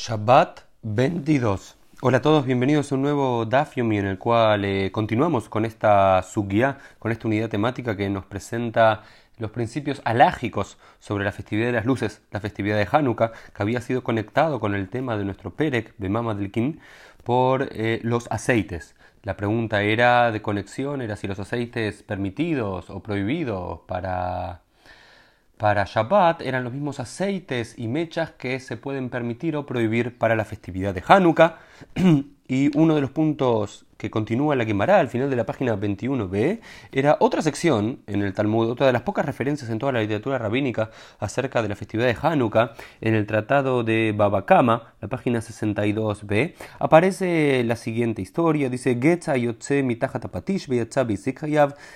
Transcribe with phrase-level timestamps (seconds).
[0.00, 1.76] Shabbat 22.
[2.02, 5.64] Hola a todos, bienvenidos a un nuevo Daf Yomi en el cual eh, continuamos con
[5.64, 9.02] esta sugya, con esta unidad temática que nos presenta
[9.38, 13.80] los principios alágicos sobre la festividad de las luces, la festividad de Hanukkah, que había
[13.80, 16.80] sido conectado con el tema de nuestro Perek, de Mama del Kin,
[17.24, 18.94] por eh, los aceites.
[19.24, 24.62] La pregunta era de conexión, era si los aceites permitidos o prohibidos para
[25.58, 30.36] para Shabbat eran los mismos aceites y mechas que se pueden permitir o prohibir para
[30.36, 31.58] la festividad de Hanukkah.
[32.48, 36.60] y uno de los puntos que continúa la Gemara al final de la página 21b,
[36.92, 40.38] era otra sección en el Talmud, otra de las pocas referencias en toda la literatura
[40.38, 46.54] rabínica acerca de la festividad de Hanukkah, en el tratado de Babakama, la página 62b,
[46.78, 48.96] aparece la siguiente historia, dice,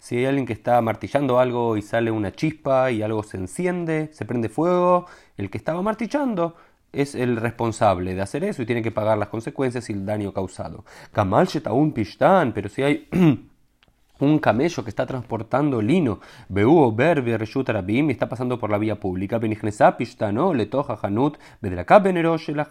[0.00, 4.10] si hay alguien que está martillando algo y sale una chispa y algo se enciende,
[4.12, 5.06] se prende fuego,
[5.36, 6.56] el que estaba martillando
[6.94, 10.32] es el responsable de hacer eso y tiene que pagar las consecuencias y el daño
[10.32, 10.84] causado.
[11.12, 11.48] Kamal
[11.92, 13.08] Pishtan, pero si hay
[14.20, 16.20] un camello que está transportando lino,
[18.10, 19.40] está pasando por la vía pública,
[19.96, 22.68] Pishtano, le toja Hanut, Bedraka Benerosh, la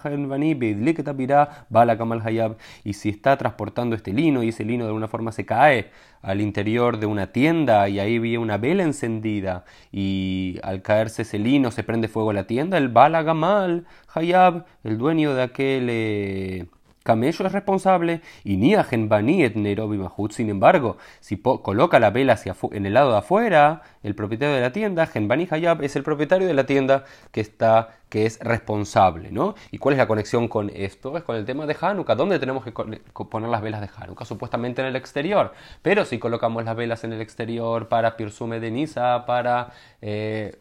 [1.69, 5.31] Bala Kamal Hayab, y si está transportando este lino y ese lino de alguna forma
[5.31, 10.81] se cae al interior de una tienda y ahí vi una vela encendida y al
[10.81, 15.43] caerse ese lino se prende fuego la tienda, el Bala Gamal Hayab, el dueño de
[15.43, 15.87] aquel...
[15.89, 16.67] Eh,
[17.03, 20.31] camello es responsable y Niagen Baniet Nerobi Mahut.
[20.31, 22.39] Sin embargo, si coloca la vela
[22.71, 26.47] en el lado de afuera, el propietario de la tienda, Genbani Hayab, es el propietario
[26.47, 29.55] de la tienda que está que es responsable, ¿no?
[29.71, 31.17] ¿Y cuál es la conexión con esto?
[31.17, 32.13] Es con el tema de Hanukkah.
[32.13, 34.23] ¿Dónde tenemos que poner las velas de Hanukkah?
[34.23, 35.51] Supuestamente en el exterior.
[35.81, 40.59] Pero si colocamos las velas en el exterior para Pirsume de Nisa, para eh,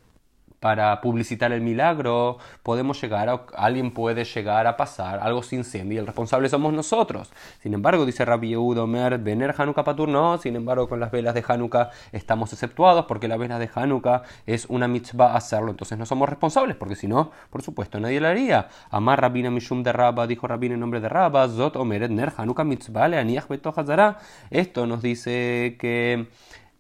[0.63, 5.99] para publicitar el milagro, podemos llegar a, alguien puede llegar a pasar, algo incendia y
[5.99, 7.33] el responsable somos nosotros.
[7.61, 11.35] Sin embargo, dice Rabbi Yehuda Omer, Vener Hanukkah Patur, no, sin embargo, con las velas
[11.35, 16.07] de Hanukkah estamos exceptuados porque la vela de Hanukkah es una mitzvah hacerlo, entonces no
[16.07, 18.69] somos responsables, porque si no, por supuesto, nadie lo haría.
[18.91, 22.63] Amar Rabina Mishum de Rabba, dijo Rabina en nombre de Rabba, Zot Omer Ner Hanukkah
[22.63, 24.19] mitzvah leaniach betohazara.
[24.51, 26.29] Esto nos dice que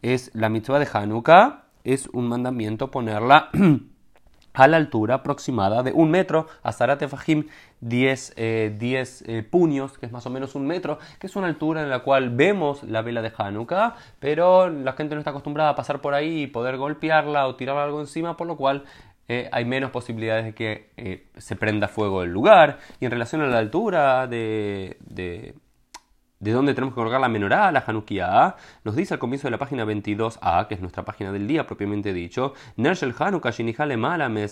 [0.03, 3.51] es la mitzvah de Hanukkah es un mandamiento ponerla
[4.55, 7.47] a la altura aproximada de un metro, a Zarate Fajim
[7.81, 11.91] 10, eh, puños, que es más o menos un metro, que es una altura en
[11.91, 16.01] la cual vemos la vela de Hanukkah, pero la gente no está acostumbrada a pasar
[16.01, 18.85] por ahí y poder golpearla o tirar algo encima, por lo cual
[19.29, 22.79] eh, hay menos posibilidades de que eh, se prenda fuego el lugar.
[23.01, 25.55] Y en relación a la altura de
[26.51, 29.85] dónde tenemos que colocar la menorá, la Hanukkah, nos dice al comienzo de la página
[29.85, 34.45] 22a, que es nuestra página del día propiamente dicho, Nershel Hanukkah Shinihale Mala Me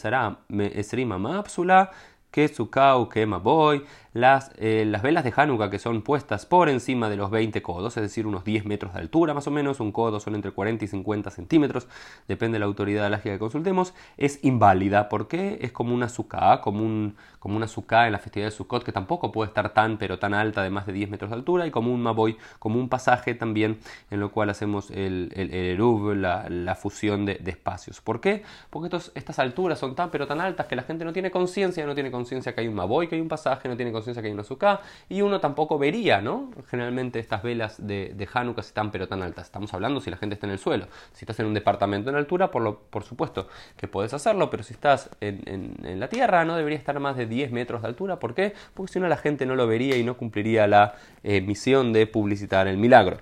[0.79, 1.91] Esrima Mapsula,
[2.31, 7.09] que Sukau, que Maboy, las, eh, las velas de Hanukkah que son puestas por encima
[7.09, 9.93] de los 20 codos, es decir, unos 10 metros de altura más o menos, un
[9.93, 11.87] codo son entre 40 y 50 centímetros,
[12.27, 16.83] depende de la autoridad alágica que consultemos, es inválida porque es como una suká, como,
[16.83, 20.19] un, como una suká en la festividad de Sukkot que tampoco puede estar tan pero
[20.19, 22.89] tan alta de más de 10 metros de altura y como un maboy, como un
[22.89, 23.79] pasaje también
[24.11, 28.01] en lo cual hacemos el, el, eruv, la, fusión de, espacios.
[28.01, 28.43] ¿Por qué?
[28.71, 31.85] Porque estos, estas alturas son tan pero tan altas que la gente no tiene conciencia,
[31.85, 34.39] no tiene conciencia que hay un maboy, que hay un pasaje, no tiene que hay
[34.39, 36.51] azúcar y uno tampoco vería, ¿no?
[36.69, 39.47] Generalmente estas velas de, de Hanukkah están pero tan altas.
[39.47, 40.87] Estamos hablando si la gente está en el suelo.
[41.13, 44.63] Si estás en un departamento en altura, por, lo, por supuesto que puedes hacerlo, pero
[44.63, 48.19] si estás en, en, la tierra no debería estar más de 10 metros de altura.
[48.19, 48.55] ¿Por qué?
[48.75, 52.07] Porque si no la gente no lo vería y no cumpliría la eh, misión de
[52.07, 53.19] publicitar el milagro.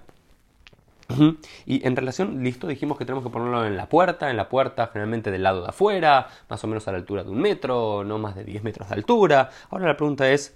[1.67, 4.89] Y en relación, listo, dijimos que tenemos que ponerlo en la puerta, en la puerta
[4.89, 8.19] generalmente del lado de afuera, más o menos a la altura de un metro, no
[8.19, 9.51] más de 10 metros de altura.
[9.71, 10.55] Ahora la pregunta es,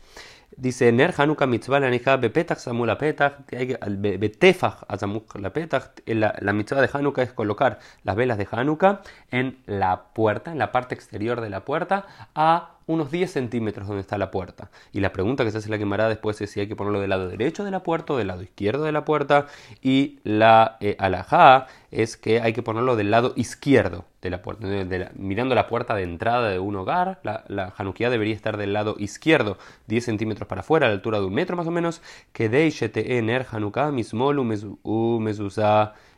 [0.56, 4.84] Dice, Ner Hanukkah mitzvah la bepetach samula petach, betefach
[5.34, 5.92] la petach.
[6.06, 10.58] La, la mitzvah de Hanukkah es colocar las velas de Hanukkah en la puerta, en
[10.58, 14.70] la parte exterior de la puerta, a unos 10 centímetros donde está la puerta.
[14.92, 17.10] Y la pregunta que se hace la quemará después es si hay que ponerlo del
[17.10, 19.46] lado derecho de la puerta o del lado izquierdo de la puerta.
[19.82, 24.66] Y la eh, alajá es que hay que ponerlo del lado izquierdo de la puerta.
[25.14, 29.58] mirando la puerta de entrada de un hogar, la, la debería estar del lado izquierdo,
[29.88, 32.00] 10 centímetros para afuera, a la altura de un metro más o menos.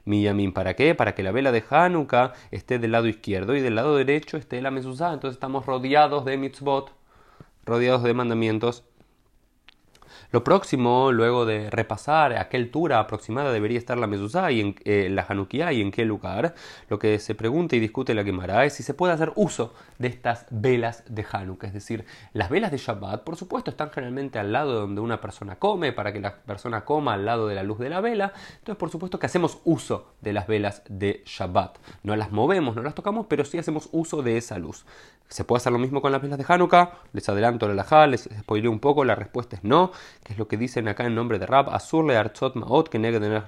[0.04, 0.52] Miyamin.
[0.52, 0.94] ¿Para qué?
[0.94, 4.60] Para que la vela de Hanukkah esté del lado izquierdo y del lado derecho esté
[4.60, 5.12] la mezuzá.
[5.12, 6.92] Entonces estamos rodeados de mitzvot,
[7.64, 8.84] rodeados de mandamientos.
[10.32, 14.75] Lo próximo, luego de repasar a qué altura aproximada debería estar la mezuzá y en
[14.85, 16.55] eh, la Hanukkah y en qué lugar,
[16.88, 20.09] lo que se pregunta y discute la Gemara es si se puede hacer uso de
[20.09, 21.67] estas velas de Hanukkah.
[21.67, 25.56] Es decir, las velas de Shabbat, por supuesto, están generalmente al lado donde una persona
[25.56, 28.32] come, para que la persona coma al lado de la luz de la vela.
[28.59, 31.79] Entonces, por supuesto que hacemos uso de las velas de Shabbat.
[32.03, 34.85] No las movemos, no las tocamos, pero sí hacemos uso de esa luz.
[35.29, 36.93] ¿Se puede hacer lo mismo con las velas de Hanukkah?
[37.12, 39.91] Les adelanto la laja, les spoilé un poco, la respuesta es no,
[40.25, 43.43] que es lo que dicen acá en nombre de Rab, Azurle Archot Maot, que de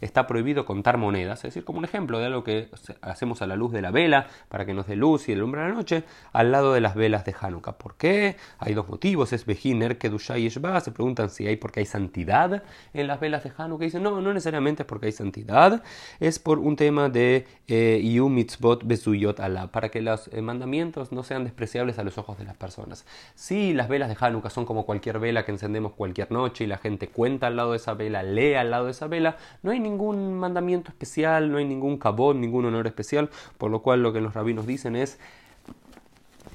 [0.00, 2.68] está prohibido contar monedas, es decir, como un ejemplo de algo que
[3.00, 5.74] hacemos a la luz de la vela para que nos dé luz y alumbra la
[5.74, 7.78] noche, al lado de las velas de Hanukkah.
[7.78, 8.36] ¿Por qué?
[8.58, 12.62] Hay dos motivos, es Behiner, Kedusha y Eshba, se preguntan si hay porque hay santidad
[12.92, 15.82] en las velas de Hanukkah, dicen no, no necesariamente es porque hay santidad,
[16.20, 21.12] es por un tema de eh, Yu Mitzvot Besuyot Allah, para que los eh, mandamientos
[21.12, 23.06] no sean despreciables a los ojos de las personas.
[23.34, 26.78] Si las velas de Hanukkah son como cualquier vela que encendemos cualquier noche y la
[26.78, 29.80] gente cuenta al lado de esa vela, lee al lado de esa vela, no hay
[29.80, 34.22] ningún mandamiento especial, no hay ningún cabón, ningún honor especial, por lo cual lo que
[34.22, 35.18] los rabinos dicen es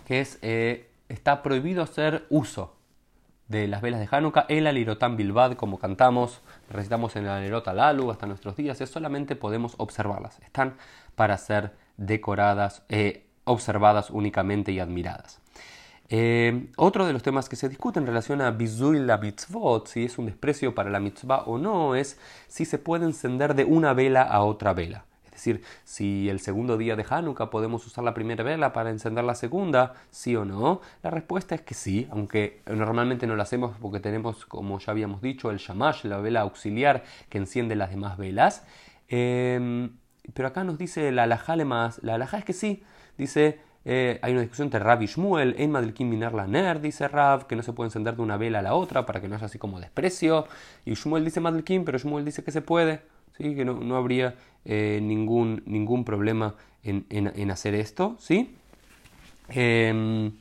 [0.07, 2.73] que es, eh, está prohibido hacer uso
[3.47, 8.09] de las velas de Hanukkah, el alirotam bilbad, como cantamos, recitamos en el alirot alalu
[8.09, 10.73] hasta nuestros días, es solamente podemos observarlas, están
[11.15, 15.39] para ser decoradas, eh, observadas únicamente y admiradas.
[16.09, 20.05] Eh, otro de los temas que se discute en relación a Bizui la mitzvot, si
[20.05, 23.93] es un desprecio para la mitzvah o no, es si se puede encender de una
[23.93, 25.05] vela a otra vela.
[25.25, 29.25] Es decir, si el segundo día de Hanukkah podemos usar la primera vela para encender
[29.25, 30.79] la segunda, sí o no.
[31.03, 35.21] La respuesta es que sí, aunque normalmente no lo hacemos porque tenemos, como ya habíamos
[35.21, 38.63] dicho, el shamash, la vela auxiliar que enciende las demás velas.
[39.09, 39.89] Eh,
[40.33, 42.83] pero acá nos dice la alajá más, la alajá es que sí,
[43.17, 47.07] dice, eh, hay una discusión entre Rav y Shmuel, en Madrikim Minar la Ner, dice
[47.07, 49.35] Rav, que no se puede encender de una vela a la otra para que no
[49.35, 50.47] haya así como desprecio,
[50.85, 53.01] y Shmuel dice Madrikim, pero Shmuel dice que se puede,
[53.37, 53.55] ¿sí?
[53.55, 54.35] que no, no habría
[54.65, 58.55] eh, ningún, ningún problema en, en, hacer esto, ¿sí?
[59.49, 60.31] Eh,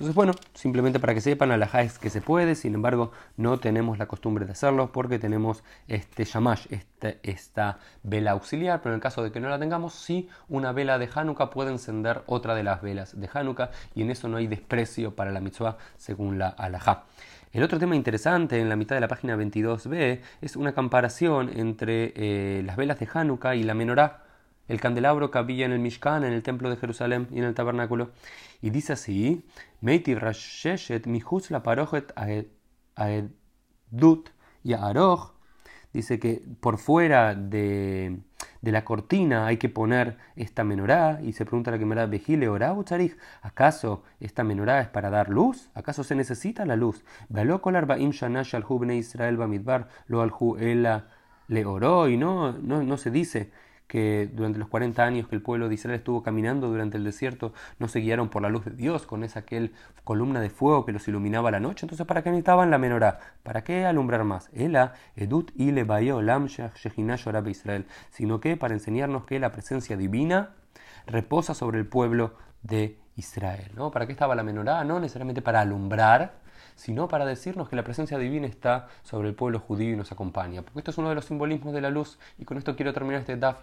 [0.00, 3.98] entonces, bueno, simplemente para que sepan, alajá es que se puede, sin embargo, no tenemos
[3.98, 9.02] la costumbre de hacerlo porque tenemos este shamash, este, esta vela auxiliar, pero en el
[9.02, 12.62] caso de que no la tengamos, sí, una vela de Hanukkah puede encender otra de
[12.62, 16.48] las velas de Hanukkah y en eso no hay desprecio para la mitzvah según la
[16.48, 17.04] alajá.
[17.52, 22.14] El otro tema interesante en la mitad de la página 22b es una comparación entre
[22.16, 24.29] eh, las velas de Hanukkah y la menorá
[24.70, 27.54] el candelabro que había en el Mishkan, en el templo de Jerusalén y en el
[27.54, 28.12] tabernáculo.
[28.62, 29.44] Y dice así,
[29.80, 32.12] Meiti Rasheshet Mihus la Parojet
[32.94, 34.30] Aedut
[34.62, 35.32] y Aroj.
[35.92, 38.20] Dice que por fuera de,
[38.60, 42.46] de, la cortina hay que poner esta menorá y se pregunta la que me Bejile
[43.42, 45.68] ¿acaso esta menorá es para dar luz?
[45.74, 47.02] ¿Acaso se necesita la luz?
[47.28, 50.56] Israel Bamidbar lo alhu
[51.48, 53.50] le oró y no, no, no se dice
[53.90, 57.52] que durante los 40 años que el pueblo de Israel estuvo caminando durante el desierto
[57.80, 59.44] no se guiaron por la luz de Dios con esa
[60.04, 61.86] columna de fuego que los iluminaba la noche.
[61.86, 63.18] Entonces, ¿para qué necesitaban la menorá?
[63.42, 64.48] ¿Para qué alumbrar más?
[64.52, 70.50] Ela, edut ile lam Israel, sino que para enseñarnos que la presencia divina
[71.06, 73.72] reposa sobre el pueblo de Israel.
[73.74, 73.90] ¿no?
[73.90, 74.84] ¿Para qué estaba la menorá?
[74.84, 76.34] No necesariamente para alumbrar,
[76.80, 80.62] sino para decirnos que la presencia divina está sobre el pueblo judío y nos acompaña.
[80.62, 83.20] Porque esto es uno de los simbolismos de la luz, y con esto quiero terminar
[83.20, 83.62] este Daf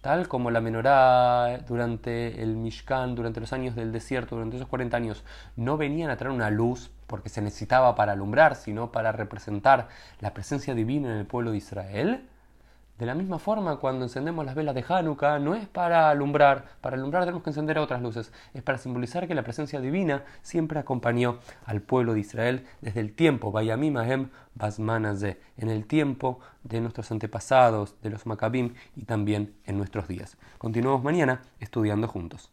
[0.00, 4.96] tal como la menorá durante el Mishkan, durante los años del desierto, durante esos 40
[4.96, 5.22] años,
[5.54, 9.86] no venían a traer una luz porque se necesitaba para alumbrar, sino para representar
[10.18, 12.28] la presencia divina en el pueblo de Israel.
[13.00, 16.98] De la misma forma, cuando encendemos las velas de Hanukkah, no es para alumbrar, para
[16.98, 21.38] alumbrar tenemos que encender otras luces, es para simbolizar que la presencia divina siempre acompañó
[21.64, 27.96] al pueblo de Israel desde el tiempo, Bayamimahem Basmanaze, en el tiempo de nuestros antepasados,
[28.02, 30.36] de los Maccabim y también en nuestros días.
[30.58, 32.52] Continuamos mañana estudiando juntos.